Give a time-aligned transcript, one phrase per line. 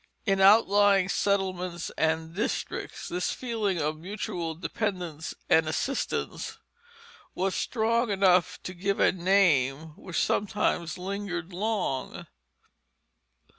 [0.25, 6.57] In outlying settlements and districts this feeling of mutual dependence and assistance
[7.35, 12.25] was strong enough to give a name which sometimes lingered long.